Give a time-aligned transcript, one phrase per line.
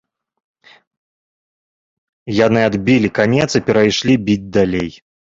[2.35, 4.91] Яны адбілі канец і перайшлі біць далей.